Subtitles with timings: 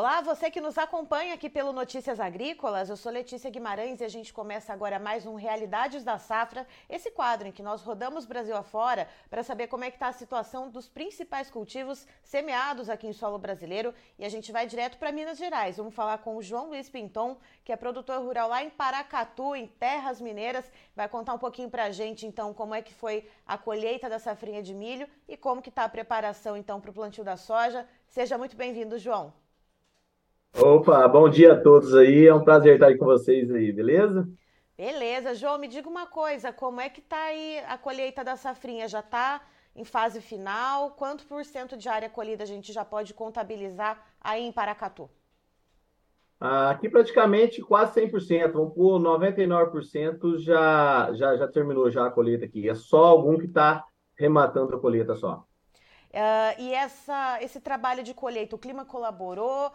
[0.00, 2.88] Olá, você que nos acompanha aqui pelo Notícias Agrícolas.
[2.88, 7.10] Eu sou Letícia Guimarães e a gente começa agora mais um Realidades da Safra, esse
[7.10, 10.70] quadro em que nós rodamos Brasil afora para saber como é que está a situação
[10.70, 13.92] dos principais cultivos semeados aqui em solo brasileiro.
[14.16, 15.78] E a gente vai direto para Minas Gerais.
[15.78, 19.66] Vamos falar com o João Luiz Pinton, que é produtor rural lá em Paracatu, em
[19.66, 20.70] Terras Mineiras.
[20.94, 24.20] Vai contar um pouquinho para a gente, então, como é que foi a colheita da
[24.20, 27.84] safrinha de milho e como que está a preparação, então, para o plantio da soja.
[28.06, 29.34] Seja muito bem-vindo, João.
[30.56, 32.26] Opa, bom dia a todos aí.
[32.26, 34.28] É um prazer estar aí com vocês aí, beleza?
[34.76, 38.86] Beleza, João, me diga uma coisa, como é que tá aí a colheita da safrinha?
[38.86, 39.40] Já está
[39.74, 40.92] em fase final?
[40.92, 45.10] Quanto por cento de área colhida a gente já pode contabilizar aí em Paracatu?
[46.40, 52.68] Aqui praticamente quase 100%, vamos por 99% já, já, já terminou já a colheita aqui.
[52.68, 53.84] É só algum que está
[54.16, 55.44] rematando a colheita só.
[56.10, 59.72] Uh, e essa, esse trabalho de colheita, o clima colaborou?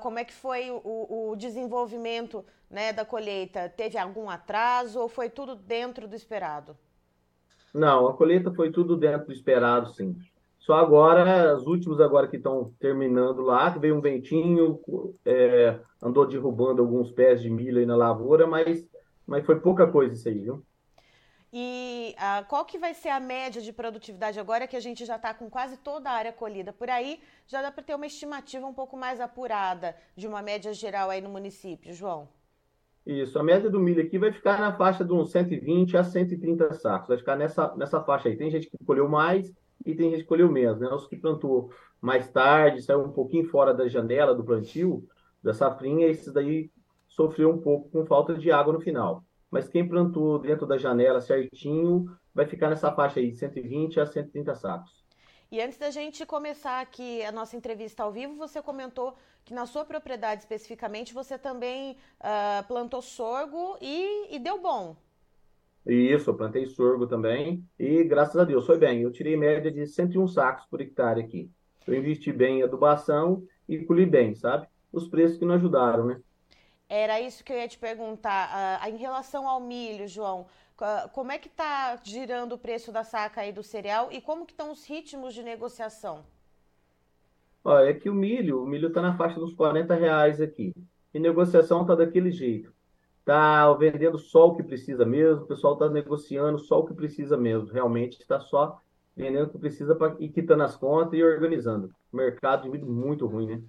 [0.00, 3.68] Como é que foi o, o desenvolvimento né, da colheita?
[3.68, 6.76] Teve algum atraso ou foi tudo dentro do esperado?
[7.72, 10.16] Não, a colheita foi tudo dentro do esperado, sim.
[10.58, 14.80] Só agora, os últimos agora que estão terminando lá, veio um ventinho,
[15.24, 18.86] é, andou derrubando alguns pés de milho aí na lavoura, mas,
[19.26, 20.64] mas foi pouca coisa isso aí, viu?
[21.54, 25.16] E uh, qual que vai ser a média de produtividade agora que a gente já
[25.16, 27.20] está com quase toda a área colhida por aí?
[27.46, 31.20] Já dá para ter uma estimativa um pouco mais apurada de uma média geral aí
[31.20, 32.26] no município, João?
[33.04, 36.72] Isso, a média do milho aqui vai ficar na faixa de uns 120 a 130
[36.72, 37.08] sacos.
[37.08, 38.36] Vai ficar nessa, nessa faixa aí.
[38.36, 39.52] Tem gente que colheu mais
[39.84, 40.80] e tem gente que colheu menos.
[40.80, 40.88] Né?
[40.88, 45.06] Os que plantou mais tarde, saiu um pouquinho fora da janela do plantio,
[45.42, 46.70] da safrinha, esses daí
[47.06, 49.22] sofreu um pouco com falta de água no final
[49.52, 54.54] mas quem plantou dentro da janela certinho vai ficar nessa faixa aí, 120 a 130
[54.54, 55.04] sacos.
[55.50, 59.66] E antes da gente começar aqui a nossa entrevista ao vivo, você comentou que na
[59.66, 64.96] sua propriedade especificamente você também uh, plantou sorgo e, e, deu bom.
[65.84, 69.02] Isso, eu plantei sorgo também e graças a Deus foi bem.
[69.02, 71.50] Eu tirei média de 101 sacos por hectare aqui.
[71.86, 74.66] Eu investi bem em adubação e colhi bem, sabe?
[74.90, 76.22] Os preços que não ajudaram, né?
[76.94, 78.82] Era isso que eu ia te perguntar.
[78.84, 80.42] Uh, em relação ao milho, João,
[80.78, 84.44] uh, como é que está girando o preço da saca aí do cereal e como
[84.44, 86.22] que estão os ritmos de negociação?
[87.64, 90.74] Olha, é que o milho, o milho está na faixa dos 40 reais aqui.
[91.14, 92.70] E negociação está daquele jeito.
[93.20, 97.38] Está vendendo só o que precisa mesmo, o pessoal está negociando só o que precisa
[97.38, 97.72] mesmo.
[97.72, 98.78] Realmente está só
[99.16, 101.90] vendendo o que precisa pra, e quitando as contas e organizando.
[102.12, 103.62] Mercado de milho muito ruim, né?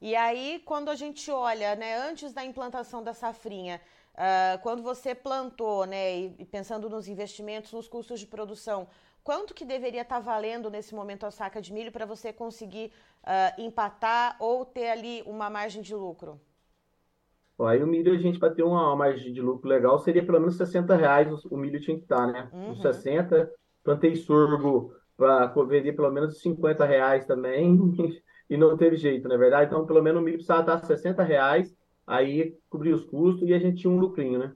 [0.00, 3.80] E aí, quando a gente olha, né, antes da implantação da safrinha,
[4.14, 8.86] uh, quando você plantou, né, e, pensando nos investimentos, nos custos de produção,
[9.24, 12.92] quanto que deveria estar tá valendo nesse momento a saca de milho para você conseguir
[13.22, 16.38] uh, empatar ou ter ali uma margem de lucro?
[17.58, 20.38] Aí o milho, a gente para ter uma, uma, margem de lucro legal, seria pelo
[20.38, 22.50] menos 60 reais o, o milho tinha que estar, tá, né?
[22.52, 22.72] Uhum.
[22.72, 23.50] Uns 60,
[23.82, 27.78] plantei sorgo para vender pelo menos 50 reais também.
[28.48, 29.66] e não teve jeito, na é verdade?
[29.66, 31.74] Então, pelo menos o milho precisava estar 60 reais,
[32.06, 34.54] aí cobrir os custos e a gente tinha um lucrinho, né?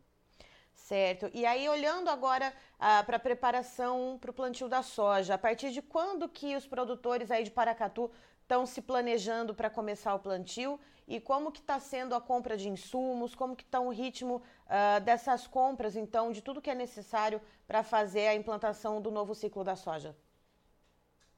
[0.74, 1.30] Certo.
[1.32, 5.70] E aí, olhando agora ah, para a preparação para o plantio da soja, a partir
[5.70, 8.10] de quando que os produtores aí de Paracatu
[8.42, 12.68] estão se planejando para começar o plantio e como que está sendo a compra de
[12.68, 17.40] insumos, como que está o ritmo ah, dessas compras, então, de tudo que é necessário
[17.66, 20.16] para fazer a implantação do novo ciclo da soja?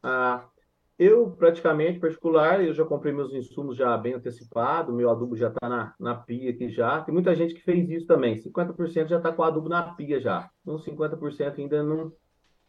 [0.02, 0.44] Ah,
[1.02, 5.68] eu, praticamente, particular, eu já comprei meus insumos já bem antecipado, meu adubo já está
[5.68, 7.00] na, na pia aqui já.
[7.00, 8.36] Tem muita gente que fez isso também.
[8.36, 10.50] 50% já está com o adubo na pia já.
[10.66, 12.12] Uns 50% ainda não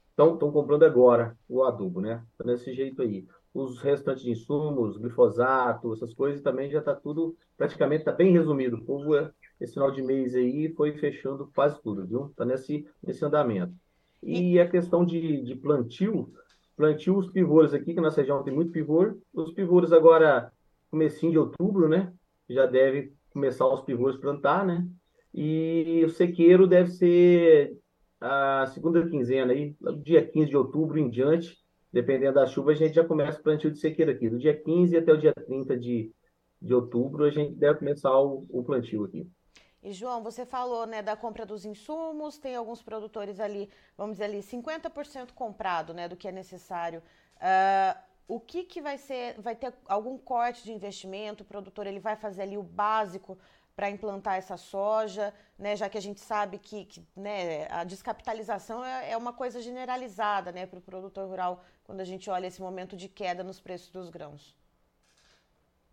[0.10, 2.24] estão comprando agora o adubo, né?
[2.38, 3.28] Tá desse jeito aí.
[3.54, 8.78] Os restantes de insumos, glifosato, essas coisas também já está tudo, praticamente está bem resumido.
[8.78, 9.14] O povo,
[9.62, 12.28] esse final de mês aí, foi fechando quase tudo, viu?
[12.28, 13.74] Está nesse, nesse andamento.
[14.24, 16.34] E a questão de, de plantio,
[16.76, 19.18] plantio os pivôs aqui, que nossa região tem muito pivô.
[19.34, 20.52] Os pivôs agora,
[20.90, 22.14] comecinho de outubro, né?
[22.50, 24.88] Já deve começar os pivôs plantar, né?
[25.34, 27.78] E o sequeiro deve ser
[28.22, 31.58] a segunda quinzena aí, dia 15 de outubro em diante,
[31.92, 34.30] dependendo da chuva, a gente já começa o plantio de sequeiro aqui.
[34.30, 36.12] Do dia 15 até o dia 30 de,
[36.62, 39.28] de outubro, a gente deve começar o, o plantio aqui.
[39.84, 44.26] E João, você falou né, da compra dos insumos, tem alguns produtores ali, vamos dizer
[44.26, 47.04] ali, 50% comprado né, do que é necessário.
[47.36, 49.40] Uh, o que, que vai ser?
[49.42, 51.44] Vai ter algum corte de investimento?
[51.44, 53.38] O produtor ele vai fazer ali o básico
[53.76, 58.86] para implantar essa soja, né, já que a gente sabe que, que né, a descapitalização
[58.86, 62.62] é, é, uma coisa generalizada né, para o produtor rural quando a gente olha esse
[62.62, 64.56] momento de queda nos preços dos grãos.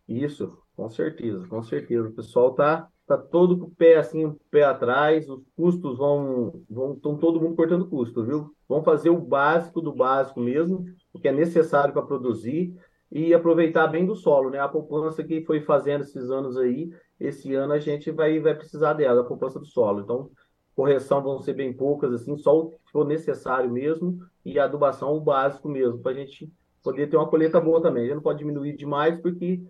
[0.07, 2.09] Isso, com certeza, com certeza.
[2.09, 6.62] O pessoal tá, tá todo com o pé assim, o pé atrás, os custos vão,
[6.71, 8.55] vão, estão todo mundo cortando custo, viu?
[8.69, 12.73] Vão fazer o básico do básico mesmo, o que é necessário para produzir
[13.11, 14.61] e aproveitar bem do solo, né?
[14.61, 18.93] A poupança que foi fazendo esses anos aí, esse ano a gente vai, vai precisar
[18.93, 20.03] dela, a poupança do solo.
[20.03, 20.31] Então,
[20.77, 25.21] correção vão ser bem poucas, assim, só o que for necessário mesmo, e adubação o
[25.21, 26.49] básico mesmo, para a gente
[26.81, 28.05] poder ter uma colheita boa também.
[28.05, 29.61] A gente não pode diminuir demais, porque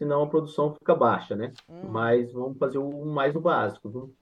[0.00, 1.52] senão a produção fica baixa, né?
[1.68, 1.90] Hum.
[1.90, 3.90] Mas vamos fazer o mais o básico.
[3.90, 4.14] Viu?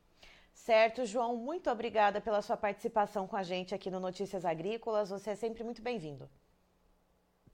[0.53, 5.11] Certo, João, muito obrigada pela sua participação com a gente aqui no Notícias Agrícolas.
[5.11, 6.29] Você é sempre muito bem-vindo.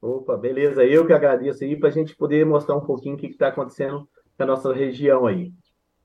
[0.00, 0.82] Opa, beleza.
[0.82, 4.08] Eu que agradeço aí para a gente poder mostrar um pouquinho o que está acontecendo
[4.38, 5.52] na nossa região aí.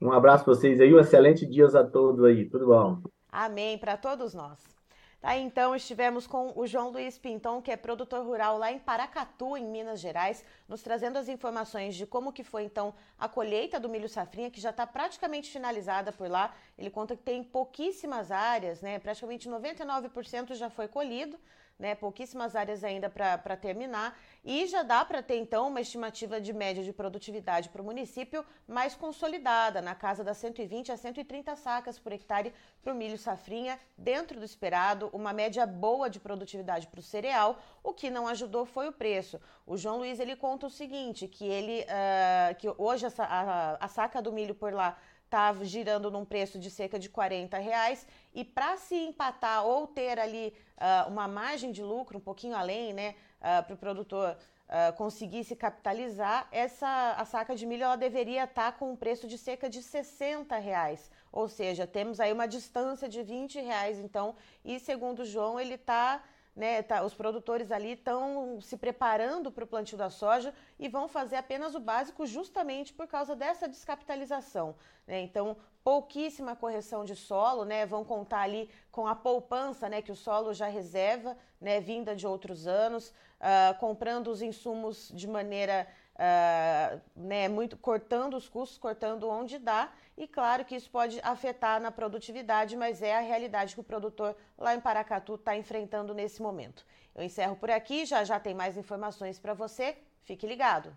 [0.01, 2.49] Um abraço para vocês aí, um excelente dia a todos aí.
[2.49, 3.01] Tudo bom?
[3.31, 4.78] Amém para todos nós.
[5.21, 9.57] Tá, então estivemos com o João Luiz Pinton, que é produtor rural lá em Paracatu,
[9.57, 13.89] em Minas Gerais, nos trazendo as informações de como que foi então a colheita do
[13.89, 16.55] milho safrinha, que já está praticamente finalizada por lá.
[16.77, 18.97] Ele conta que tem pouquíssimas áreas, né?
[18.97, 21.37] Praticamente 99% já foi colhido
[21.79, 21.95] né?
[21.95, 24.19] Pouquíssimas áreas ainda para terminar.
[24.43, 28.45] E já dá para ter, então, uma estimativa de média de produtividade para o município
[28.67, 33.79] mais consolidada, na casa das 120 a 130 sacas por hectare para o milho safrinha,
[33.97, 37.57] dentro do esperado, uma média boa de produtividade para o cereal.
[37.83, 39.39] O que não ajudou foi o preço.
[39.65, 43.87] O João Luiz ele conta o seguinte: que ele uh, que hoje a, a, a
[43.87, 44.97] saca do milho por lá
[45.29, 50.19] está girando num preço de cerca de 40 reais e para se empatar ou ter
[50.19, 54.35] ali uh, uma margem de lucro um pouquinho além, né, uh, para o produtor
[54.69, 59.27] uh, conseguir se capitalizar, essa a saca de milho ela deveria estar com um preço
[59.27, 64.35] de cerca de 60 reais, ou seja, temos aí uma distância de 20 reais, então,
[64.63, 66.23] e segundo o João ele está
[66.59, 71.07] né, tá, os produtores ali estão se preparando para o plantio da soja e vão
[71.07, 74.75] fazer apenas o básico justamente por causa dessa descapitalização.
[75.07, 75.21] Né?
[75.21, 77.85] Então, pouquíssima correção de solo, né?
[77.85, 80.01] Vão contar ali com a poupança, né?
[80.01, 81.79] Que o solo já reserva, né?
[81.79, 83.07] Vinda de outros anos,
[83.39, 85.87] uh, comprando os insumos de maneira
[86.19, 91.79] Uh, né, muito cortando os custos, cortando onde dá, e claro que isso pode afetar
[91.79, 96.41] na produtividade, mas é a realidade que o produtor lá em Paracatu está enfrentando nesse
[96.41, 96.85] momento.
[97.15, 100.93] Eu encerro por aqui, já já tem mais informações para você, fique ligado.